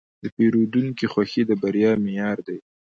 د 0.23 0.25
پیرودونکي 0.35 1.05
خوښي 1.13 1.43
د 1.49 1.51
بریا 1.61 1.91
معیار 2.03 2.37
دی. 2.47 2.57